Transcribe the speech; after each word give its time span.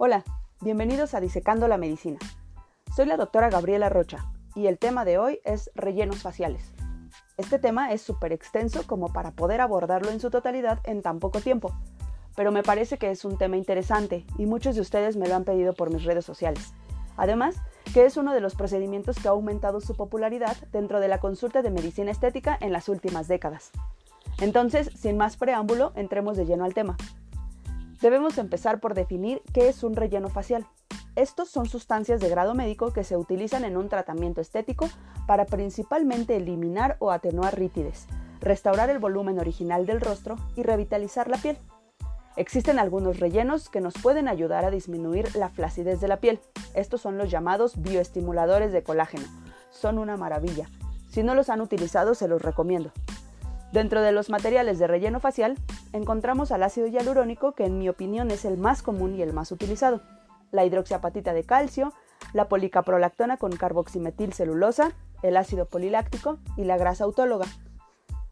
Hola, 0.00 0.22
bienvenidos 0.60 1.12
a 1.14 1.20
Disecando 1.20 1.66
la 1.66 1.76
Medicina. 1.76 2.20
Soy 2.94 3.06
la 3.06 3.16
doctora 3.16 3.50
Gabriela 3.50 3.88
Rocha 3.88 4.30
y 4.54 4.68
el 4.68 4.78
tema 4.78 5.04
de 5.04 5.18
hoy 5.18 5.40
es 5.42 5.72
rellenos 5.74 6.22
faciales. 6.22 6.72
Este 7.36 7.58
tema 7.58 7.92
es 7.92 8.00
súper 8.00 8.32
extenso 8.32 8.86
como 8.86 9.12
para 9.12 9.32
poder 9.32 9.60
abordarlo 9.60 10.10
en 10.10 10.20
su 10.20 10.30
totalidad 10.30 10.78
en 10.84 11.02
tan 11.02 11.18
poco 11.18 11.40
tiempo, 11.40 11.72
pero 12.36 12.52
me 12.52 12.62
parece 12.62 12.96
que 12.96 13.10
es 13.10 13.24
un 13.24 13.38
tema 13.38 13.56
interesante 13.56 14.24
y 14.38 14.46
muchos 14.46 14.76
de 14.76 14.82
ustedes 14.82 15.16
me 15.16 15.26
lo 15.26 15.34
han 15.34 15.42
pedido 15.42 15.74
por 15.74 15.92
mis 15.92 16.04
redes 16.04 16.24
sociales. 16.24 16.72
Además, 17.16 17.56
que 17.92 18.06
es 18.06 18.16
uno 18.16 18.34
de 18.34 18.40
los 18.40 18.54
procedimientos 18.54 19.16
que 19.16 19.26
ha 19.26 19.32
aumentado 19.32 19.80
su 19.80 19.96
popularidad 19.96 20.56
dentro 20.70 21.00
de 21.00 21.08
la 21.08 21.18
consulta 21.18 21.60
de 21.60 21.72
medicina 21.72 22.12
estética 22.12 22.56
en 22.60 22.72
las 22.72 22.88
últimas 22.88 23.26
décadas. 23.26 23.72
Entonces, 24.40 24.92
sin 24.94 25.16
más 25.16 25.36
preámbulo, 25.36 25.90
entremos 25.96 26.36
de 26.36 26.46
lleno 26.46 26.64
al 26.64 26.74
tema. 26.74 26.96
Debemos 28.00 28.38
empezar 28.38 28.80
por 28.80 28.94
definir 28.94 29.42
qué 29.52 29.68
es 29.68 29.82
un 29.82 29.96
relleno 29.96 30.28
facial. 30.28 30.66
Estos 31.16 31.48
son 31.48 31.66
sustancias 31.66 32.20
de 32.20 32.28
grado 32.28 32.54
médico 32.54 32.92
que 32.92 33.02
se 33.02 33.16
utilizan 33.16 33.64
en 33.64 33.76
un 33.76 33.88
tratamiento 33.88 34.40
estético 34.40 34.88
para 35.26 35.46
principalmente 35.46 36.36
eliminar 36.36 36.96
o 37.00 37.10
atenuar 37.10 37.58
rítides, 37.58 38.06
restaurar 38.40 38.88
el 38.88 39.00
volumen 39.00 39.40
original 39.40 39.84
del 39.84 40.00
rostro 40.00 40.36
y 40.54 40.62
revitalizar 40.62 41.28
la 41.28 41.38
piel. 41.38 41.58
Existen 42.36 42.78
algunos 42.78 43.18
rellenos 43.18 43.68
que 43.68 43.80
nos 43.80 43.94
pueden 43.94 44.28
ayudar 44.28 44.64
a 44.64 44.70
disminuir 44.70 45.34
la 45.34 45.48
flacidez 45.48 46.00
de 46.00 46.06
la 46.06 46.20
piel. 46.20 46.38
Estos 46.72 47.00
son 47.00 47.18
los 47.18 47.32
llamados 47.32 47.82
bioestimuladores 47.82 48.72
de 48.72 48.84
colágeno. 48.84 49.24
Son 49.70 49.98
una 49.98 50.16
maravilla. 50.16 50.68
Si 51.10 51.24
no 51.24 51.34
los 51.34 51.48
han 51.48 51.60
utilizado, 51.60 52.14
se 52.14 52.28
los 52.28 52.40
recomiendo. 52.40 52.92
Dentro 53.72 54.00
de 54.00 54.12
los 54.12 54.30
materiales 54.30 54.78
de 54.78 54.86
relleno 54.86 55.20
facial, 55.20 55.56
encontramos 55.92 56.52
al 56.52 56.62
ácido 56.62 56.86
hialurónico, 56.86 57.52
que 57.52 57.66
en 57.66 57.78
mi 57.78 57.88
opinión 57.88 58.30
es 58.30 58.44
el 58.44 58.56
más 58.56 58.82
común 58.82 59.14
y 59.14 59.22
el 59.22 59.34
más 59.34 59.52
utilizado, 59.52 60.00
la 60.52 60.64
hidroxiapatita 60.64 61.34
de 61.34 61.44
calcio, 61.44 61.92
la 62.32 62.48
policaprolactona 62.48 63.36
con 63.36 63.52
carboximetilcelulosa, 63.52 64.92
el 65.22 65.36
ácido 65.36 65.66
poliláctico 65.66 66.38
y 66.56 66.64
la 66.64 66.78
grasa 66.78 67.04
autóloga. 67.04 67.46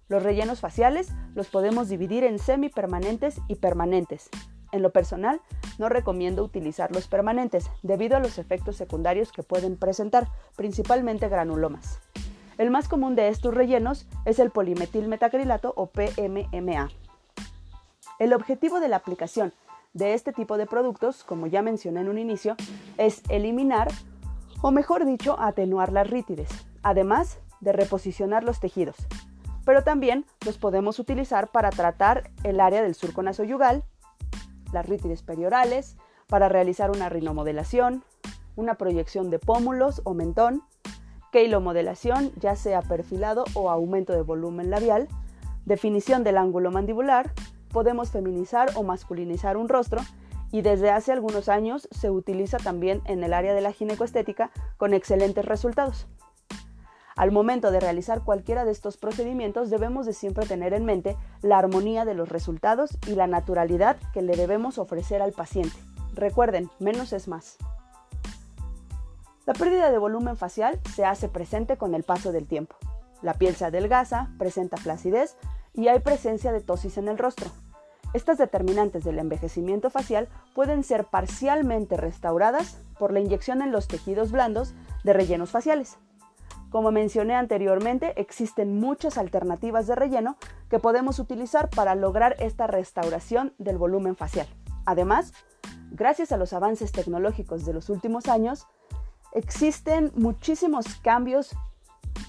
Los 0.08 0.22
rellenos 0.22 0.60
faciales 0.60 1.08
los 1.34 1.48
podemos 1.48 1.88
dividir 1.88 2.24
en 2.24 2.38
semipermanentes 2.38 3.40
y 3.48 3.56
permanentes. 3.56 4.30
En 4.72 4.82
lo 4.82 4.90
personal, 4.90 5.40
no 5.78 5.88
recomiendo 5.88 6.44
utilizar 6.44 6.92
los 6.92 7.08
permanentes 7.08 7.70
debido 7.82 8.16
a 8.16 8.20
los 8.20 8.38
efectos 8.38 8.76
secundarios 8.76 9.32
que 9.32 9.42
pueden 9.42 9.76
presentar, 9.76 10.28
principalmente 10.56 11.28
granulomas. 11.28 12.00
El 12.58 12.70
más 12.70 12.88
común 12.88 13.16
de 13.16 13.28
estos 13.28 13.52
rellenos 13.52 14.06
es 14.24 14.38
el 14.38 14.50
polimetilmetacrilato 14.50 15.74
o 15.76 15.88
PMMA. 15.88 16.88
El 18.18 18.32
objetivo 18.32 18.80
de 18.80 18.88
la 18.88 18.96
aplicación 18.96 19.52
de 19.92 20.14
este 20.14 20.32
tipo 20.32 20.56
de 20.56 20.66
productos, 20.66 21.22
como 21.22 21.46
ya 21.46 21.60
mencioné 21.60 22.00
en 22.00 22.08
un 22.08 22.18
inicio, 22.18 22.56
es 22.96 23.22
eliminar, 23.28 23.88
o 24.62 24.70
mejor 24.70 25.04
dicho, 25.04 25.38
atenuar 25.38 25.92
las 25.92 26.08
rítides, 26.08 26.48
además 26.82 27.40
de 27.60 27.72
reposicionar 27.72 28.42
los 28.42 28.58
tejidos. 28.58 28.96
Pero 29.66 29.84
también 29.84 30.24
los 30.46 30.56
podemos 30.56 30.98
utilizar 30.98 31.48
para 31.48 31.70
tratar 31.70 32.30
el 32.42 32.60
área 32.60 32.82
del 32.82 32.94
surco 32.94 33.22
nasoyugal, 33.22 33.84
las 34.72 34.86
rítides 34.86 35.22
periorales, 35.22 35.96
para 36.26 36.48
realizar 36.48 36.90
una 36.90 37.10
rinomodelación, 37.10 38.02
una 38.54 38.76
proyección 38.76 39.28
de 39.28 39.38
pómulos 39.38 40.00
o 40.04 40.14
mentón, 40.14 40.62
keilomodelación, 41.32 42.32
ya 42.36 42.56
sea 42.56 42.82
perfilado 42.82 43.44
o 43.54 43.70
aumento 43.70 44.12
de 44.12 44.22
volumen 44.22 44.70
labial, 44.70 45.08
definición 45.64 46.24
del 46.24 46.38
ángulo 46.38 46.70
mandibular, 46.70 47.32
podemos 47.72 48.10
feminizar 48.10 48.70
o 48.74 48.82
masculinizar 48.82 49.56
un 49.56 49.68
rostro 49.68 50.00
y 50.52 50.62
desde 50.62 50.90
hace 50.90 51.12
algunos 51.12 51.48
años 51.48 51.88
se 51.90 52.10
utiliza 52.10 52.58
también 52.58 53.02
en 53.04 53.22
el 53.24 53.34
área 53.34 53.54
de 53.54 53.60
la 53.60 53.72
ginecoestética 53.72 54.50
con 54.76 54.94
excelentes 54.94 55.44
resultados. 55.44 56.06
Al 57.16 57.32
momento 57.32 57.70
de 57.70 57.80
realizar 57.80 58.22
cualquiera 58.22 58.64
de 58.64 58.72
estos 58.72 58.98
procedimientos 58.98 59.70
debemos 59.70 60.04
de 60.04 60.12
siempre 60.12 60.46
tener 60.46 60.74
en 60.74 60.84
mente 60.84 61.16
la 61.40 61.58
armonía 61.58 62.04
de 62.04 62.14
los 62.14 62.28
resultados 62.28 62.98
y 63.06 63.14
la 63.14 63.26
naturalidad 63.26 63.96
que 64.12 64.20
le 64.20 64.36
debemos 64.36 64.78
ofrecer 64.78 65.22
al 65.22 65.32
paciente. 65.32 65.76
Recuerden, 66.14 66.70
menos 66.78 67.14
es 67.14 67.26
más. 67.26 67.56
La 69.46 69.54
pérdida 69.54 69.92
de 69.92 69.98
volumen 69.98 70.36
facial 70.36 70.80
se 70.92 71.04
hace 71.04 71.28
presente 71.28 71.76
con 71.76 71.94
el 71.94 72.02
paso 72.02 72.32
del 72.32 72.48
tiempo. 72.48 72.74
La 73.22 73.34
piel 73.34 73.54
se 73.54 73.64
adelgaza, 73.64 74.30
presenta 74.38 74.76
flacidez 74.76 75.36
y 75.72 75.86
hay 75.86 76.00
presencia 76.00 76.50
de 76.50 76.60
tosis 76.60 76.98
en 76.98 77.06
el 77.06 77.16
rostro. 77.16 77.48
Estas 78.12 78.38
determinantes 78.38 79.04
del 79.04 79.20
envejecimiento 79.20 79.88
facial 79.88 80.28
pueden 80.52 80.82
ser 80.82 81.04
parcialmente 81.04 81.96
restauradas 81.96 82.78
por 82.98 83.12
la 83.12 83.20
inyección 83.20 83.62
en 83.62 83.70
los 83.70 83.86
tejidos 83.86 84.32
blandos 84.32 84.74
de 85.04 85.12
rellenos 85.12 85.50
faciales. 85.50 85.96
Como 86.70 86.90
mencioné 86.90 87.36
anteriormente, 87.36 88.20
existen 88.20 88.80
muchas 88.80 89.16
alternativas 89.16 89.86
de 89.86 89.94
relleno 89.94 90.36
que 90.68 90.80
podemos 90.80 91.20
utilizar 91.20 91.70
para 91.70 91.94
lograr 91.94 92.34
esta 92.40 92.66
restauración 92.66 93.54
del 93.58 93.78
volumen 93.78 94.16
facial. 94.16 94.48
Además, 94.86 95.32
gracias 95.92 96.32
a 96.32 96.36
los 96.36 96.52
avances 96.52 96.90
tecnológicos 96.90 97.64
de 97.64 97.74
los 97.74 97.90
últimos 97.90 98.26
años, 98.26 98.66
Existen 99.36 100.12
muchísimos 100.14 100.86
cambios 101.02 101.54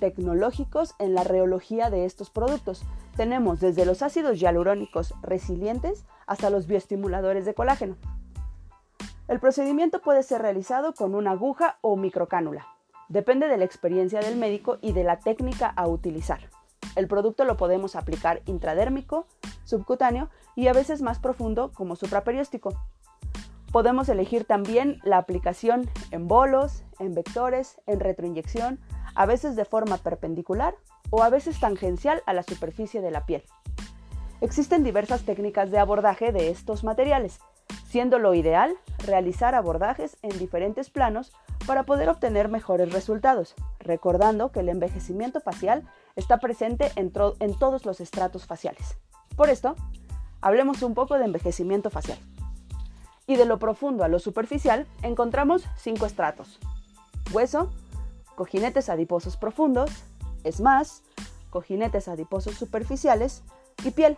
tecnológicos 0.02 0.94
en 1.00 1.14
la 1.14 1.24
reología 1.24 1.90
de 1.90 2.04
estos 2.04 2.30
productos. 2.30 2.84
Tenemos 3.16 3.62
desde 3.62 3.86
los 3.86 4.02
ácidos 4.02 4.42
hialurónicos 4.42 5.14
resilientes 5.22 6.04
hasta 6.26 6.50
los 6.50 6.68
bioestimuladores 6.68 7.46
de 7.46 7.54
colágeno. 7.54 7.96
El 9.30 9.40
procedimiento 9.40 10.02
puede 10.02 10.22
ser 10.22 10.42
realizado 10.42 10.94
con 10.94 11.16
una 11.16 11.32
aguja 11.32 11.78
o 11.80 11.96
microcánula. 11.96 12.68
Depende 13.08 13.48
de 13.48 13.56
la 13.56 13.64
experiencia 13.64 14.20
del 14.20 14.36
médico 14.36 14.78
y 14.82 14.92
de 14.92 15.06
la 15.06 15.22
técnica 15.22 15.68
a 15.78 15.88
utilizar. 15.88 16.50
El 16.98 17.08
producto 17.08 17.46
lo 17.46 17.56
podemos 17.56 17.96
aplicar 17.96 18.42
intradérmico, 18.48 19.28
subcutáneo 19.64 20.30
y 20.58 20.68
a 20.68 20.74
veces 20.74 21.02
más 21.02 21.20
profundo 21.20 21.72
como 21.74 21.96
supraperióstico. 21.96 22.78
Podemos 23.78 24.10
elegir 24.10 24.44
también 24.44 25.00
la 25.04 25.20
aplicación 25.20 25.88
en 26.10 26.28
bolos, 26.28 26.84
en 26.98 27.14
vectores, 27.14 27.80
en 27.86 28.00
retroinyección, 28.00 28.80
a 29.14 29.28
veces 29.28 29.56
de 29.56 29.66
forma 29.66 29.98
perpendicular 29.98 30.74
o 31.12 31.22
a 31.22 31.30
veces 31.30 31.60
tangencial 31.60 32.24
a 32.26 32.34
la 32.34 32.42
superficie 32.42 33.02
de 33.02 33.12
la 33.12 33.28
piel. 33.28 33.44
Existen 34.42 34.84
diversas 34.84 35.26
técnicas 35.26 35.70
de 35.70 35.78
abordaje 35.78 36.32
de 36.32 36.50
estos 36.50 36.84
materiales, 36.84 37.40
siendo 37.88 38.18
lo 38.18 38.34
ideal 38.34 38.76
realizar 39.06 39.54
abordajes 39.54 40.18
en 40.24 40.36
diferentes 40.40 40.90
planos 40.90 41.32
para 41.68 41.84
poder 41.84 42.10
obtener 42.10 42.50
mejores 42.50 42.92
resultados, 42.92 43.54
recordando 43.78 44.52
que 44.52 44.62
el 44.62 44.70
envejecimiento 44.70 45.40
facial 45.40 45.84
está 46.16 46.40
presente 46.40 46.92
en, 46.96 47.14
en 47.40 47.60
todos 47.60 47.86
los 47.86 48.02
estratos 48.02 48.48
faciales. 48.48 48.98
Por 49.36 49.52
esto, 49.52 49.76
hablemos 50.42 50.82
un 50.82 50.96
poco 50.96 51.20
de 51.20 51.26
envejecimiento 51.26 51.92
facial 51.92 52.18
y 53.28 53.36
de 53.36 53.46
lo 53.46 53.60
profundo 53.60 54.04
a 54.04 54.08
lo 54.08 54.20
superficial 54.20 54.88
encontramos 55.04 55.66
cinco 55.76 56.06
estratos. 56.06 56.60
Hueso, 57.32 57.70
cojinetes 58.36 58.90
adiposos 58.90 59.38
profundos, 59.38 59.92
más, 60.62 61.04
cojinetes 61.50 62.08
adiposos 62.08 62.56
superficiales 62.56 63.44
y 63.84 63.92
piel. 63.92 64.18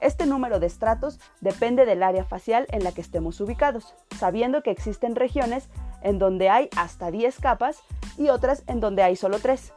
Este 0.00 0.26
número 0.26 0.60
de 0.60 0.68
estratos 0.68 1.18
depende 1.40 1.84
del 1.84 2.04
área 2.04 2.24
facial 2.24 2.66
en 2.70 2.84
la 2.84 2.92
que 2.92 3.00
estemos 3.00 3.40
ubicados, 3.40 3.94
sabiendo 4.16 4.62
que 4.62 4.70
existen 4.70 5.16
regiones 5.16 5.68
en 6.02 6.20
donde 6.20 6.48
hay 6.48 6.68
hasta 6.76 7.10
10 7.10 7.40
capas 7.40 7.80
y 8.16 8.28
otras 8.28 8.62
en 8.68 8.78
donde 8.78 9.02
hay 9.02 9.16
solo 9.16 9.40
3. 9.40 9.72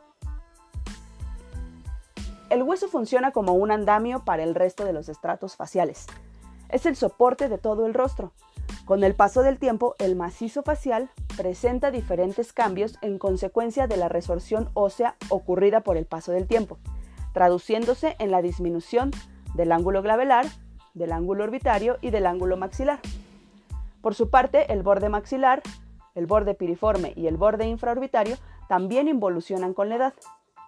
El 2.52 2.62
hueso 2.62 2.88
funciona 2.88 3.32
como 3.32 3.54
un 3.54 3.72
andamio 3.72 4.24
para 4.24 4.44
el 4.44 4.54
resto 4.54 4.86
de 4.86 4.94
los 4.94 5.10
estratos 5.10 5.56
faciales. 5.56 6.06
Es 6.70 6.86
el 6.86 6.96
soporte 6.96 7.50
de 7.50 7.58
todo 7.58 7.88
el 7.88 7.94
rostro, 7.96 8.34
con 8.92 9.06
el 9.06 9.16
paso 9.16 9.42
del 9.42 9.58
tiempo, 9.58 9.96
el 10.00 10.18
macizo 10.18 10.64
facial 10.64 11.10
presenta 11.38 11.92
diferentes 11.92 12.52
cambios 12.52 12.98
en 13.02 13.20
consecuencia 13.20 13.88
de 13.88 13.96
la 13.96 14.10
resorción 14.10 14.70
ósea 14.74 15.16
ocurrida 15.30 15.80
por 15.80 15.96
el 15.96 16.06
paso 16.06 16.34
del 16.34 16.46
tiempo, 16.46 16.78
traduciéndose 17.32 18.18
en 18.20 18.32
la 18.32 18.42
disminución 18.42 19.12
del 19.56 19.72
ángulo 19.72 20.02
glabelar, 20.02 20.46
del 20.94 21.14
ángulo 21.14 21.46
orbitario 21.46 22.00
y 22.02 22.10
del 22.10 22.26
ángulo 22.26 22.58
maxilar. 22.58 23.00
Por 24.02 24.14
su 24.14 24.30
parte, 24.30 24.74
el 24.74 24.84
borde 24.84 25.08
maxilar, 25.08 25.62
el 26.14 26.26
borde 26.26 26.54
piriforme 26.54 27.14
y 27.16 27.28
el 27.28 27.38
borde 27.38 27.68
infraorbitario 27.68 28.36
también 28.68 29.08
involucionan 29.08 29.74
con 29.74 29.88
la 29.88 29.96
edad. 29.96 30.14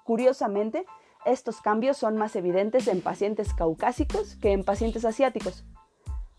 Curiosamente, 0.06 0.86
estos 1.26 1.60
cambios 1.60 1.98
son 1.98 2.16
más 2.16 2.38
evidentes 2.38 2.88
en 2.88 3.02
pacientes 3.02 3.54
caucásicos 3.54 4.38
que 4.38 4.54
en 4.54 4.64
pacientes 4.64 5.04
asiáticos. 5.04 5.66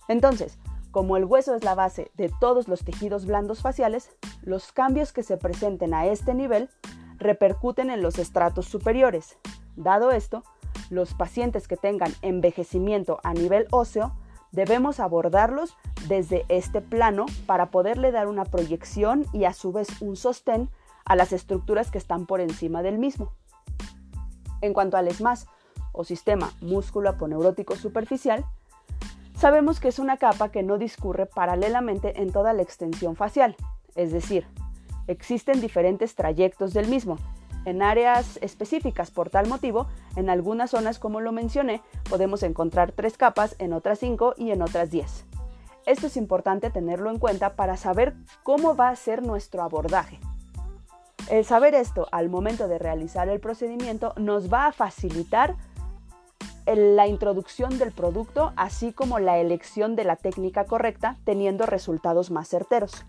Entonces, 0.08 0.58
como 0.94 1.16
el 1.16 1.24
hueso 1.24 1.56
es 1.56 1.64
la 1.64 1.74
base 1.74 2.12
de 2.14 2.30
todos 2.38 2.68
los 2.68 2.84
tejidos 2.84 3.26
blandos 3.26 3.62
faciales, 3.62 4.12
los 4.42 4.70
cambios 4.70 5.12
que 5.12 5.24
se 5.24 5.36
presenten 5.36 5.92
a 5.92 6.06
este 6.06 6.34
nivel 6.34 6.70
repercuten 7.18 7.90
en 7.90 8.00
los 8.00 8.20
estratos 8.20 8.66
superiores. 8.66 9.36
Dado 9.74 10.12
esto, 10.12 10.44
los 10.90 11.12
pacientes 11.12 11.66
que 11.66 11.76
tengan 11.76 12.12
envejecimiento 12.22 13.18
a 13.24 13.34
nivel 13.34 13.66
óseo 13.72 14.14
debemos 14.52 15.00
abordarlos 15.00 15.76
desde 16.06 16.44
este 16.48 16.80
plano 16.80 17.26
para 17.44 17.72
poderle 17.72 18.12
dar 18.12 18.28
una 18.28 18.44
proyección 18.44 19.26
y 19.32 19.46
a 19.46 19.52
su 19.52 19.72
vez 19.72 20.00
un 20.00 20.14
sostén 20.14 20.70
a 21.04 21.16
las 21.16 21.32
estructuras 21.32 21.90
que 21.90 21.98
están 21.98 22.24
por 22.24 22.40
encima 22.40 22.84
del 22.84 23.00
mismo. 23.00 23.32
En 24.60 24.72
cuanto 24.72 24.96
al 24.96 25.08
ESMAS 25.08 25.48
o 25.90 26.04
sistema 26.04 26.52
músculo 26.60 27.08
aponeurótico 27.10 27.74
superficial, 27.74 28.44
sabemos 29.44 29.78
que 29.78 29.88
es 29.88 29.98
una 29.98 30.16
capa 30.16 30.48
que 30.48 30.62
no 30.62 30.78
discurre 30.78 31.26
paralelamente 31.26 32.22
en 32.22 32.32
toda 32.32 32.54
la 32.54 32.62
extensión 32.62 33.14
facial, 33.14 33.56
es 33.94 34.10
decir, 34.10 34.46
existen 35.06 35.60
diferentes 35.60 36.14
trayectos 36.14 36.72
del 36.72 36.88
mismo, 36.88 37.18
en 37.66 37.82
áreas 37.82 38.38
específicas. 38.40 39.10
Por 39.10 39.28
tal 39.28 39.46
motivo, 39.46 39.86
en 40.16 40.30
algunas 40.30 40.70
zonas, 40.70 40.98
como 40.98 41.20
lo 41.20 41.30
mencioné, 41.30 41.82
podemos 42.08 42.42
encontrar 42.42 42.92
tres 42.92 43.18
capas, 43.18 43.54
en 43.58 43.74
otras 43.74 43.98
cinco 43.98 44.32
y 44.38 44.50
en 44.50 44.62
otras 44.62 44.90
diez. 44.90 45.26
Esto 45.84 46.06
es 46.06 46.16
importante 46.16 46.70
tenerlo 46.70 47.10
en 47.10 47.18
cuenta 47.18 47.54
para 47.54 47.76
saber 47.76 48.14
cómo 48.44 48.74
va 48.74 48.88
a 48.88 48.96
ser 48.96 49.22
nuestro 49.22 49.62
abordaje. 49.62 50.20
El 51.28 51.44
saber 51.44 51.74
esto 51.74 52.06
al 52.12 52.30
momento 52.30 52.66
de 52.66 52.78
realizar 52.78 53.28
el 53.28 53.40
procedimiento 53.40 54.14
nos 54.16 54.50
va 54.50 54.68
a 54.68 54.72
facilitar 54.72 55.54
la 56.66 57.06
introducción 57.06 57.78
del 57.78 57.92
producto, 57.92 58.52
así 58.56 58.92
como 58.92 59.18
la 59.18 59.38
elección 59.38 59.96
de 59.96 60.04
la 60.04 60.16
técnica 60.16 60.64
correcta, 60.64 61.16
teniendo 61.24 61.66
resultados 61.66 62.30
más 62.30 62.48
certeros. 62.48 63.04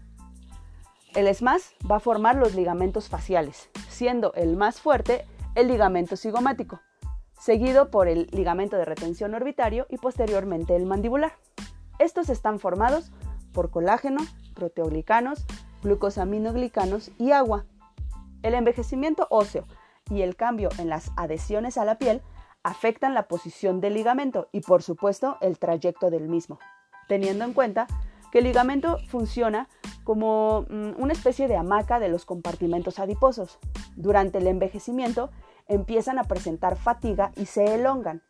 El 1.13 1.33
SMAS 1.33 1.73
va 1.89 1.97
a 1.97 2.01
formar 2.01 2.35
los 2.35 2.55
ligamentos 2.55 3.07
faciales, 3.07 3.69
siendo 3.87 4.33
el 4.33 4.57
más 4.57 4.81
fuerte 4.81 5.25
el 5.55 5.69
ligamento 5.69 6.17
cigomático, 6.17 6.81
seguido 7.39 7.89
por 7.89 8.09
el 8.09 8.27
ligamento 8.31 8.75
de 8.75 8.83
retención 8.83 9.33
orbitario 9.33 9.87
y 9.89 9.97
posteriormente 9.97 10.75
el 10.75 10.85
mandibular. 10.85 11.33
Estos 11.97 12.29
están 12.29 12.59
formados 12.59 13.11
por 13.53 13.71
colágeno, 13.71 14.19
proteoglicanos, 14.53 15.45
glucosaminoglicanos 15.81 17.11
y 17.17 17.31
agua. 17.31 17.65
El 18.43 18.53
envejecimiento 18.53 19.27
óseo 19.29 19.65
y 20.09 20.21
el 20.21 20.35
cambio 20.35 20.67
en 20.77 20.89
las 20.89 21.11
adhesiones 21.15 21.77
a 21.77 21.85
la 21.85 21.97
piel 21.97 22.21
afectan 22.65 23.13
la 23.13 23.27
posición 23.27 23.79
del 23.79 23.93
ligamento 23.93 24.49
y 24.51 24.61
por 24.61 24.81
supuesto 24.81 25.37
el 25.39 25.59
trayecto 25.59 26.09
del 26.09 26.27
mismo, 26.27 26.57
teniendo 27.07 27.45
en 27.45 27.53
cuenta 27.53 27.85
que 28.31 28.39
el 28.39 28.45
ligamento 28.45 28.97
funciona 29.07 29.69
como 30.03 30.65
mm, 30.67 30.93
una 30.97 31.13
especie 31.13 31.47
de 31.47 31.57
hamaca 31.57 31.99
de 31.99 32.09
los 32.09 32.25
compartimentos 32.25 32.97
adiposos. 32.97 33.59
Durante 33.95 34.39
el 34.39 34.47
envejecimiento 34.47 35.29
empiezan 35.67 36.17
a 36.17 36.23
presentar 36.23 36.75
fatiga 36.75 37.31
y 37.35 37.45
se 37.45 37.75
elongan, 37.75 38.23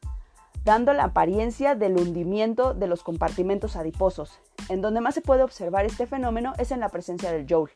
dando 0.65 0.91
la 0.91 1.05
apariencia 1.05 1.73
del 1.73 1.95
hundimiento 1.95 2.73
de 2.73 2.87
los 2.87 3.03
compartimentos 3.03 3.77
adiposos. 3.77 4.41
En 4.67 4.81
donde 4.81 4.99
más 4.99 5.15
se 5.15 5.21
puede 5.21 5.43
observar 5.43 5.85
este 5.85 6.07
fenómeno 6.07 6.51
es 6.57 6.71
en 6.71 6.81
la 6.81 6.89
presencia 6.89 7.31
del 7.31 7.47
joule. 7.47 7.71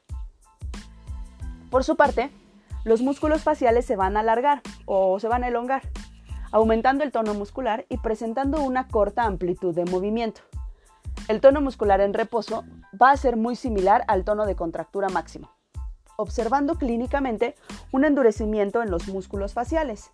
Por 1.72 1.86
su 1.86 1.96
parte, 1.96 2.32
los 2.84 3.02
músculos 3.02 3.44
faciales 3.44 3.86
se 3.86 3.96
van 3.96 4.18
a 4.18 4.22
alargar 4.22 4.62
o 4.86 5.20
se 5.22 5.30
van 5.30 5.44
a 5.46 5.48
elongar, 5.48 5.84
aumentando 6.52 7.04
el 7.04 7.12
tono 7.12 7.34
muscular 7.34 7.86
y 7.90 7.98
presentando 7.98 8.62
una 8.62 8.88
corta 8.88 9.24
amplitud 9.24 9.74
de 9.74 9.86
movimiento. 9.86 10.42
El 11.28 11.42
tono 11.42 11.62
muscular 11.62 12.02
en 12.02 12.14
reposo 12.14 12.64
va 13.00 13.12
a 13.12 13.18
ser 13.18 13.36
muy 13.36 13.56
similar 13.56 14.04
al 14.08 14.24
tono 14.24 14.46
de 14.46 14.56
contractura 14.56 15.10
máximo, 15.10 15.52
observando 16.18 16.76
clínicamente 16.76 17.56
un 17.92 18.06
endurecimiento 18.06 18.82
en 18.82 18.90
los 18.90 19.08
músculos 19.08 19.54
faciales, 19.54 20.12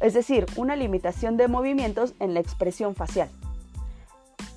es 0.00 0.14
decir, 0.14 0.46
una 0.56 0.76
limitación 0.76 1.36
de 1.36 1.48
movimientos 1.48 2.14
en 2.20 2.34
la 2.34 2.40
expresión 2.40 2.94
facial. 2.94 3.30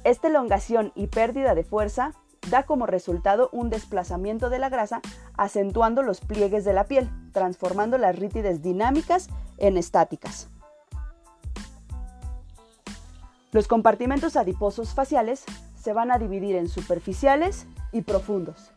Esta 0.03 0.27
elongación 0.27 0.91
y 0.95 1.07
pérdida 1.07 1.55
de 1.55 1.63
fuerza 1.63 2.13
da 2.49 2.63
como 2.63 2.85
resultado 2.85 3.49
un 3.51 3.69
desplazamiento 3.69 4.49
de 4.49 4.59
la 4.59 4.69
grasa, 4.69 5.01
acentuando 5.35 6.03
los 6.03 6.21
pliegues 6.21 6.63
de 6.65 6.73
la 6.73 6.85
piel, 6.85 7.09
transformando 7.33 7.97
las 7.97 8.17
rítides 8.17 8.61
dinámicas 8.61 9.29
en 9.57 9.77
estáticas. 9.77 10.47
Los 13.51 13.67
compartimentos 13.67 14.35
adiposos 14.35 14.93
faciales 14.93 15.43
se 15.75 15.91
van 15.91 16.11
a 16.11 16.19
dividir 16.19 16.55
en 16.55 16.69
superficiales 16.69 17.65
y 17.91 18.03
profundos. 18.03 18.71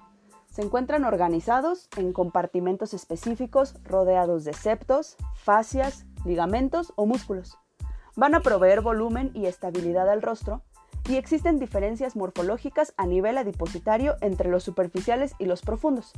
Se 0.51 0.63
encuentran 0.63 1.05
organizados 1.05 1.91
en 1.99 2.15
compartimentos 2.15 2.95
específicos 2.95 3.75
rodeados 3.85 4.45
de 4.45 4.55
septos, 4.55 5.17
fascias, 5.35 6.07
ligamentos 6.25 6.95
o 6.97 7.05
músculos. 7.05 7.59
Van 8.17 8.35
a 8.35 8.41
proveer 8.41 8.81
volumen 8.81 9.31
y 9.35 9.45
estabilidad 9.45 10.09
al 10.09 10.23
rostro 10.23 10.63
y 11.07 11.17
existen 11.17 11.59
diferencias 11.59 12.17
morfológicas 12.17 12.95
a 12.97 13.05
nivel 13.05 13.37
adipositario 13.37 14.17
entre 14.23 14.51
los 14.51 14.63
superficiales 14.63 15.35
y 15.39 15.45
los 15.45 15.61
profundos. 15.61 16.13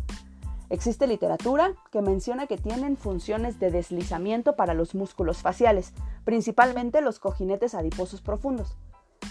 Existe 0.70 1.06
literatura 1.06 1.74
que 1.90 2.00
menciona 2.00 2.46
que 2.46 2.56
tienen 2.56 2.96
funciones 2.96 3.60
de 3.60 3.70
deslizamiento 3.70 4.56
para 4.56 4.74
los 4.74 4.94
músculos 4.94 5.38
faciales, 5.42 5.92
principalmente 6.24 7.02
los 7.02 7.18
cojinetes 7.18 7.74
adiposos 7.74 8.22
profundos, 8.22 8.76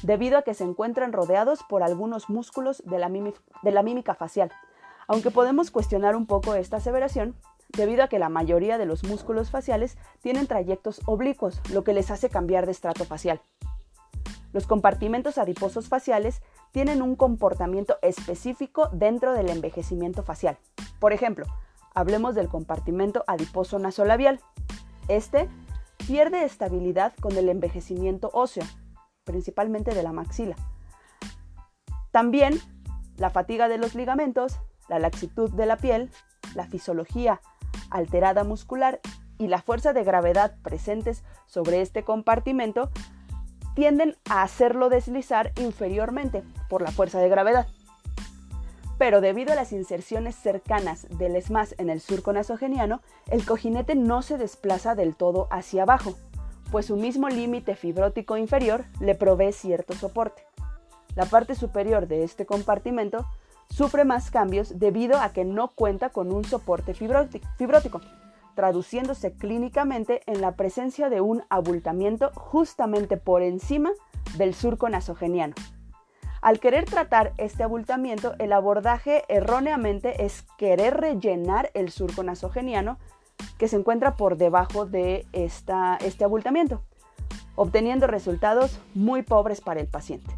debido 0.03 0.37
a 0.37 0.43
que 0.43 0.53
se 0.53 0.63
encuentran 0.63 1.11
rodeados 1.11 1.63
por 1.63 1.81
algunos 1.81 2.29
músculos 2.29 2.83
de 2.85 2.99
la, 2.99 3.83
mímica 3.83 4.13
facial. 4.13 4.51
Aunque 5.07 5.31
podemos 5.31 5.71
cuestionar 5.71 6.15
un 6.15 6.27
poco 6.27 6.53
esta 6.53 6.77
aseveración, 6.77 7.35
debido 7.69 8.03
a 8.03 8.07
que 8.07 8.19
la 8.19 8.29
mayoría 8.29 8.77
de 8.77 8.85
los 8.85 9.03
músculos 9.03 9.49
faciales 9.49 9.97
tienen 10.21 10.45
trayectos 10.45 11.01
oblicuos, 11.05 11.59
lo 11.71 11.83
que 11.83 11.93
les 11.93 12.11
hace 12.11 12.29
cambiar 12.29 12.67
de 12.67 12.73
estrato 12.73 13.05
facial. 13.05 13.41
Los 14.53 14.67
compartimentos 14.67 15.39
adiposos 15.39 15.87
faciales 15.89 16.43
tienen 16.71 17.01
un 17.01 17.15
comportamiento 17.15 17.97
específico 18.03 18.87
dentro 18.93 19.33
del 19.33 19.49
envejecimiento 19.49 20.21
facial. 20.21 20.59
Por 21.03 21.11
ejemplo, 21.11 21.45
hablemos 21.93 22.33
del 22.33 22.47
compartimento 22.47 23.25
adiposo 23.27 23.77
nasolabial. 23.77 24.39
Este 25.09 25.49
pierde 26.07 26.45
estabilidad 26.45 27.11
con 27.19 27.35
el 27.35 27.49
envejecimiento 27.49 28.29
óseo, 28.31 28.63
principalmente 29.25 29.93
de 29.93 30.01
la 30.01 30.13
maxila. 30.13 30.55
También 32.11 32.57
la 33.17 33.29
fatiga 33.31 33.67
de 33.67 33.79
los 33.79 33.95
ligamentos, 33.95 34.61
la 34.87 34.97
laxitud 34.97 35.51
de 35.51 35.65
la 35.65 35.75
piel, 35.75 36.09
la 36.55 36.67
fisiología 36.67 37.41
alterada 37.89 38.45
muscular 38.45 39.01
y 39.37 39.49
la 39.49 39.61
fuerza 39.61 39.91
de 39.91 40.05
gravedad 40.05 40.55
presentes 40.63 41.25
sobre 41.47 41.81
este 41.81 42.05
compartimento 42.05 42.91
tienden 43.75 44.15
a 44.29 44.41
hacerlo 44.41 44.87
deslizar 44.87 45.51
inferiormente 45.57 46.45
por 46.69 46.81
la 46.81 46.91
fuerza 46.91 47.19
de 47.19 47.27
gravedad 47.27 47.67
pero 48.97 49.21
debido 49.21 49.53
a 49.53 49.55
las 49.55 49.71
inserciones 49.71 50.35
cercanas 50.35 51.07
del 51.09 51.35
ESMAS 51.35 51.75
en 51.77 51.89
el 51.89 51.99
surco 51.99 52.33
nasogeniano, 52.33 53.01
el 53.29 53.45
cojinete 53.45 53.95
no 53.95 54.21
se 54.21 54.37
desplaza 54.37 54.95
del 54.95 55.15
todo 55.15 55.47
hacia 55.51 55.83
abajo, 55.83 56.15
pues 56.71 56.87
su 56.87 56.95
mismo 56.95 57.29
límite 57.29 57.75
fibrótico 57.75 58.37
inferior 58.37 58.85
le 58.99 59.15
provee 59.15 59.51
cierto 59.51 59.93
soporte. 59.93 60.43
La 61.15 61.25
parte 61.25 61.55
superior 61.55 62.07
de 62.07 62.23
este 62.23 62.45
compartimento 62.45 63.25
sufre 63.69 64.05
más 64.05 64.31
cambios 64.31 64.79
debido 64.79 65.19
a 65.19 65.33
que 65.33 65.45
no 65.45 65.69
cuenta 65.69 66.09
con 66.09 66.33
un 66.33 66.43
soporte 66.43 66.93
fibrótico, 66.93 68.01
traduciéndose 68.55 69.33
clínicamente 69.33 70.21
en 70.25 70.41
la 70.41 70.55
presencia 70.55 71.09
de 71.09 71.21
un 71.21 71.43
abultamiento 71.49 72.31
justamente 72.35 73.17
por 73.17 73.41
encima 73.41 73.91
del 74.37 74.53
surco 74.53 74.89
nasogeniano. 74.89 75.55
Al 76.43 76.59
querer 76.59 76.83
tratar 76.83 77.31
este 77.37 77.63
abultamiento, 77.63 78.35
el 78.37 78.51
abordaje 78.51 79.23
erróneamente 79.29 80.25
es 80.25 80.41
querer 80.57 80.97
rellenar 80.97 81.71
el 81.73 81.89
surco 81.89 82.21
nasogeniano 82.21 82.97
que 83.57 83.69
se 83.69 83.77
encuentra 83.77 84.17
por 84.17 84.35
debajo 84.35 84.85
de 84.85 85.25
este 85.31 86.25
abultamiento, 86.25 86.83
obteniendo 87.55 88.07
resultados 88.07 88.77
muy 88.93 89.21
pobres 89.21 89.61
para 89.61 89.79
el 89.79 89.87
paciente. 89.87 90.35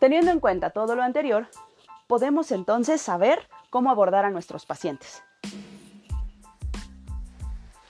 Teniendo 0.00 0.32
en 0.32 0.40
cuenta 0.40 0.70
todo 0.70 0.96
lo 0.96 1.04
anterior, 1.04 1.46
podemos 2.08 2.50
entonces 2.50 3.00
saber 3.00 3.48
cómo 3.70 3.92
abordar 3.92 4.24
a 4.24 4.30
nuestros 4.30 4.66
pacientes. 4.66 5.22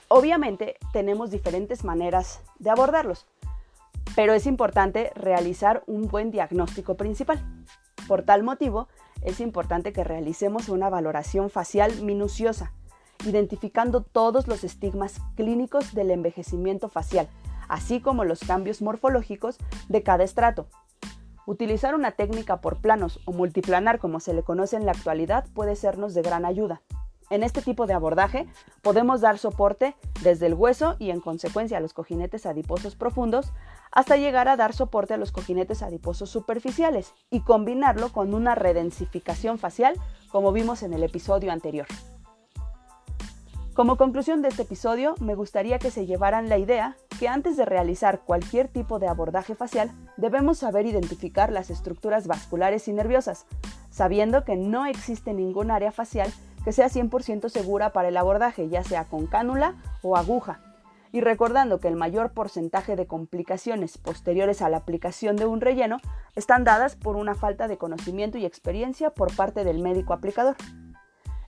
Obviamente 0.07 0.77
tenemos 0.91 1.31
diferentes 1.31 1.83
maneras 1.83 2.43
de 2.59 2.69
abordarlos 2.69 3.25
pero 4.15 4.33
es 4.33 4.45
importante 4.45 5.11
realizar 5.15 5.83
un 5.87 6.07
buen 6.07 6.31
diagnóstico 6.31 6.95
principal. 6.95 7.43
Por 8.07 8.23
tal 8.23 8.43
motivo, 8.43 8.87
es 9.21 9.39
importante 9.39 9.93
que 9.93 10.03
realicemos 10.03 10.69
una 10.69 10.89
valoración 10.89 11.49
facial 11.49 12.01
minuciosa, 12.01 12.73
identificando 13.25 14.03
todos 14.03 14.47
los 14.47 14.63
estigmas 14.63 15.21
clínicos 15.35 15.93
del 15.93 16.11
envejecimiento 16.11 16.89
facial, 16.89 17.27
así 17.69 18.01
como 18.01 18.25
los 18.25 18.41
cambios 18.41 18.81
morfológicos 18.81 19.57
de 19.87 20.03
cada 20.03 20.23
estrato. 20.23 20.67
Utilizar 21.45 21.95
una 21.95 22.11
técnica 22.11 22.61
por 22.61 22.77
planos 22.81 23.19
o 23.25 23.33
multiplanar 23.33 23.99
como 23.99 24.19
se 24.19 24.33
le 24.33 24.43
conoce 24.43 24.75
en 24.75 24.85
la 24.85 24.91
actualidad 24.91 25.45
puede 25.53 25.75
sernos 25.75 26.13
de 26.13 26.21
gran 26.21 26.45
ayuda. 26.45 26.81
En 27.33 27.41
este 27.41 27.63
tipo 27.63 27.87
de 27.87 27.95
abordaje 27.95 28.45
podemos 28.83 29.19
dar 29.19 29.39
soporte 29.39 29.95
desde 30.21 30.45
el 30.45 30.53
hueso 30.53 30.97
y 30.99 31.09
en 31.09 31.19
consecuencia 31.19 31.77
a 31.77 31.79
los 31.79 31.91
cojinetes 31.91 32.45
adiposos 32.45 32.95
profundos 32.95 33.53
hasta 33.91 34.17
llegar 34.17 34.47
a 34.47 34.55
dar 34.55 34.71
soporte 34.71 35.15
a 35.15 35.17
los 35.17 35.31
cojinetes 35.31 35.81
adiposos 35.81 36.29
superficiales 36.29 37.15
y 37.31 37.39
combinarlo 37.39 38.09
con 38.09 38.35
una 38.35 38.53
redensificación 38.53 39.57
facial 39.57 39.95
como 40.31 40.51
vimos 40.51 40.83
en 40.83 40.93
el 40.93 41.01
episodio 41.01 41.51
anterior. 41.51 41.87
Como 43.73 43.97
conclusión 43.97 44.43
de 44.43 44.49
este 44.49 44.61
episodio, 44.61 45.15
me 45.19 45.33
gustaría 45.33 45.79
que 45.79 45.89
se 45.89 46.05
llevaran 46.05 46.49
la 46.49 46.59
idea 46.59 46.97
que 47.19 47.27
antes 47.27 47.57
de 47.57 47.65
realizar 47.65 48.19
cualquier 48.19 48.67
tipo 48.67 48.99
de 48.99 49.07
abordaje 49.07 49.55
facial, 49.55 49.89
debemos 50.17 50.59
saber 50.59 50.85
identificar 50.85 51.51
las 51.51 51.71
estructuras 51.71 52.27
vasculares 52.27 52.87
y 52.87 52.93
nerviosas, 52.93 53.47
sabiendo 53.89 54.43
que 54.43 54.55
no 54.55 54.85
existe 54.85 55.33
ningún 55.33 55.71
área 55.71 55.91
facial 55.91 56.31
que 56.63 56.71
sea 56.71 56.87
100% 56.87 57.49
segura 57.49 57.91
para 57.91 58.07
el 58.07 58.17
abordaje, 58.17 58.69
ya 58.69 58.83
sea 58.83 59.05
con 59.05 59.27
cánula 59.27 59.75
o 60.01 60.17
aguja. 60.17 60.59
Y 61.11 61.21
recordando 61.21 61.79
que 61.79 61.87
el 61.87 61.95
mayor 61.95 62.31
porcentaje 62.31 62.95
de 62.95 63.05
complicaciones 63.05 63.97
posteriores 63.97 64.61
a 64.61 64.69
la 64.69 64.77
aplicación 64.77 65.35
de 65.35 65.45
un 65.45 65.61
relleno 65.61 65.99
están 66.35 66.63
dadas 66.63 66.95
por 66.95 67.15
una 67.17 67.35
falta 67.35 67.67
de 67.67 67.77
conocimiento 67.77 68.37
y 68.37 68.45
experiencia 68.45 69.11
por 69.11 69.35
parte 69.35 69.63
del 69.63 69.79
médico 69.79 70.13
aplicador. 70.13 70.55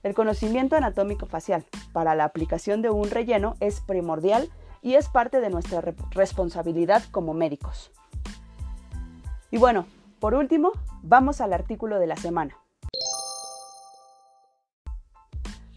El 0.04 0.14
conocimiento 0.14 0.76
anatómico 0.76 1.26
facial 1.26 1.64
para 1.92 2.14
la 2.14 2.24
aplicación 2.24 2.80
de 2.80 2.90
un 2.90 3.10
relleno 3.10 3.56
es 3.58 3.80
primordial 3.80 4.50
y 4.82 4.94
es 4.94 5.08
parte 5.08 5.40
de 5.40 5.50
nuestra 5.50 5.82
responsabilidad 6.12 7.02
como 7.10 7.34
médicos. 7.34 7.90
Y 9.50 9.58
bueno, 9.58 9.86
por 10.20 10.34
último, 10.34 10.70
vamos 11.02 11.40
al 11.40 11.52
artículo 11.52 11.98
de 11.98 12.06
la 12.06 12.16
semana. 12.16 12.56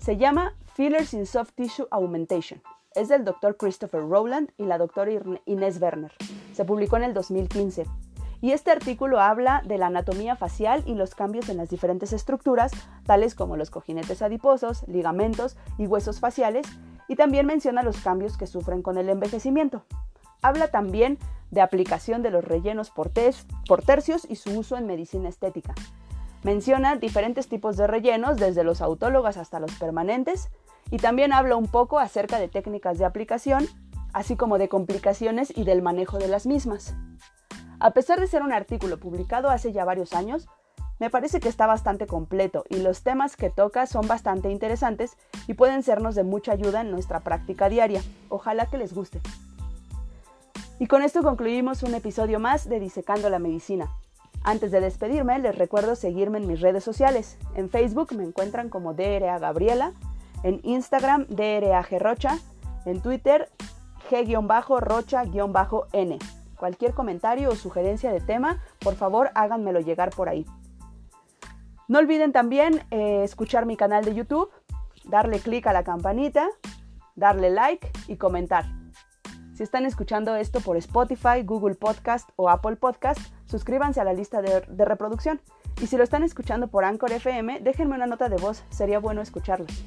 Se 0.09 0.17
llama 0.17 0.55
Fillers 0.73 1.13
in 1.13 1.27
Soft 1.27 1.51
Tissue 1.53 1.85
Augmentation. 1.91 2.63
Es 2.95 3.09
del 3.09 3.23
Dr. 3.23 3.55
Christopher 3.55 4.01
Rowland 4.01 4.49
y 4.57 4.65
la 4.65 4.79
doctora 4.79 5.11
Inés 5.45 5.79
Werner. 5.79 6.11
Se 6.51 6.65
publicó 6.65 6.97
en 6.97 7.03
el 7.03 7.13
2015. 7.13 7.85
Y 8.41 8.53
este 8.53 8.71
artículo 8.71 9.19
habla 9.19 9.61
de 9.67 9.77
la 9.77 9.85
anatomía 9.85 10.35
facial 10.35 10.81
y 10.87 10.95
los 10.95 11.13
cambios 11.13 11.47
en 11.49 11.57
las 11.57 11.69
diferentes 11.69 12.11
estructuras, 12.11 12.71
tales 13.05 13.35
como 13.35 13.55
los 13.55 13.69
cojinetes 13.69 14.23
adiposos, 14.23 14.83
ligamentos 14.87 15.57
y 15.77 15.85
huesos 15.85 16.19
faciales, 16.19 16.65
y 17.07 17.15
también 17.15 17.45
menciona 17.45 17.83
los 17.83 17.99
cambios 17.99 18.35
que 18.35 18.47
sufren 18.47 18.81
con 18.81 18.97
el 18.97 19.09
envejecimiento. 19.09 19.83
Habla 20.41 20.69
también 20.69 21.19
de 21.51 21.61
aplicación 21.61 22.23
de 22.23 22.31
los 22.31 22.43
rellenos 22.43 22.89
por 22.89 23.09
tercios 23.11 24.25
y 24.27 24.37
su 24.37 24.57
uso 24.57 24.75
en 24.75 24.87
medicina 24.87 25.29
estética. 25.29 25.75
Menciona 26.43 26.95
diferentes 26.95 27.47
tipos 27.47 27.75
de 27.77 27.87
rellenos, 27.87 28.37
desde 28.37 28.63
los 28.63 28.81
autólogas 28.81 29.37
hasta 29.37 29.59
los 29.59 29.73
permanentes, 29.73 30.49
y 30.89 30.97
también 30.97 31.33
habla 31.33 31.55
un 31.55 31.67
poco 31.67 31.99
acerca 31.99 32.39
de 32.39 32.47
técnicas 32.47 32.97
de 32.97 33.05
aplicación, 33.05 33.67
así 34.13 34.35
como 34.35 34.57
de 34.57 34.69
complicaciones 34.69 35.55
y 35.55 35.63
del 35.63 35.81
manejo 35.81 36.17
de 36.17 36.27
las 36.27 36.45
mismas. 36.45 36.95
A 37.79 37.91
pesar 37.91 38.19
de 38.19 38.27
ser 38.27 38.41
un 38.41 38.53
artículo 38.53 38.99
publicado 38.99 39.49
hace 39.49 39.71
ya 39.71 39.85
varios 39.85 40.13
años, 40.13 40.47
me 40.99 41.09
parece 41.09 41.39
que 41.39 41.47
está 41.47 41.65
bastante 41.65 42.07
completo 42.07 42.65
y 42.69 42.77
los 42.79 43.03
temas 43.03 43.37
que 43.37 43.49
toca 43.49 43.87
son 43.87 44.07
bastante 44.07 44.51
interesantes 44.51 45.15
y 45.47 45.53
pueden 45.53 45.81
sernos 45.81 46.13
de 46.15 46.23
mucha 46.23 46.51
ayuda 46.51 46.81
en 46.81 46.91
nuestra 46.91 47.21
práctica 47.21 47.69
diaria. 47.69 48.01
Ojalá 48.27 48.65
que 48.65 48.77
les 48.77 48.93
guste. 48.93 49.21
Y 50.77 50.87
con 50.87 51.01
esto 51.01 51.23
concluimos 51.23 51.83
un 51.83 51.93
episodio 51.95 52.39
más 52.39 52.67
de 52.67 52.81
Disecando 52.81 53.29
la 53.29 53.39
Medicina. 53.39 53.89
Antes 54.43 54.71
de 54.71 54.79
despedirme, 54.81 55.37
les 55.39 55.57
recuerdo 55.57 55.95
seguirme 55.95 56.37
en 56.37 56.47
mis 56.47 56.61
redes 56.61 56.83
sociales. 56.83 57.37
En 57.55 57.69
Facebook 57.69 58.13
me 58.15 58.23
encuentran 58.23 58.69
como 58.69 58.93
DRA 58.93 59.37
Gabriela, 59.37 59.93
en 60.43 60.61
Instagram 60.63 61.25
DRA 61.27 61.81
Rocha, 61.99 62.39
en 62.85 63.01
Twitter 63.01 63.49
G-Rocha-N. 64.09 65.29
Cualquier 66.57 66.93
comentario 66.93 67.49
o 67.49 67.55
sugerencia 67.55 68.11
de 68.11 68.21
tema, 68.21 68.61
por 68.79 68.95
favor 68.95 69.29
háganmelo 69.35 69.79
llegar 69.79 70.09
por 70.09 70.29
ahí. 70.29 70.45
No 71.87 71.99
olviden 71.99 72.31
también 72.31 72.83
eh, 72.91 73.23
escuchar 73.23 73.65
mi 73.65 73.75
canal 73.75 74.05
de 74.05 74.13
YouTube, 74.13 74.49
darle 75.05 75.39
clic 75.39 75.67
a 75.67 75.73
la 75.73 75.83
campanita, 75.83 76.47
darle 77.15 77.49
like 77.49 77.91
y 78.07 78.17
comentar. 78.17 78.65
Si 79.53 79.63
están 79.63 79.85
escuchando 79.85 80.35
esto 80.35 80.61
por 80.61 80.77
Spotify, 80.77 81.43
Google 81.43 81.75
Podcast 81.75 82.29
o 82.35 82.49
Apple 82.49 82.75
Podcast, 82.77 83.19
suscríbanse 83.49 83.99
a 83.99 84.03
la 84.03 84.13
lista 84.13 84.41
de, 84.41 84.85
reproducción. 84.85 85.41
Y 85.81 85.87
si 85.87 85.97
lo 85.97 86.03
están 86.03 86.23
escuchando 86.23 86.67
por 86.67 86.85
Anchor 86.85 87.11
FM, 87.11 87.59
déjenme 87.61 87.95
una 87.95 88.07
nota 88.07 88.29
de 88.29 88.37
voz, 88.37 88.63
sería 88.69 88.99
bueno 88.99 89.21
escucharlos. 89.21 89.83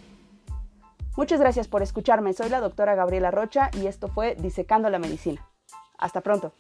Muchas 1.17 1.41
gracias 1.41 1.69
por 1.69 1.83
escucharme, 1.83 2.33
soy 2.33 2.49
la 2.49 2.61
doctora 2.61 2.95
Gabriela 2.95 3.31
Rocha 3.31 3.71
y 3.73 3.87
esto 3.87 4.09
fue 4.09 4.35
Disecando 4.35 4.91
la 4.91 4.99
Medicina. 4.99 5.47
Hasta 5.99 6.23
pronto. 6.23 6.53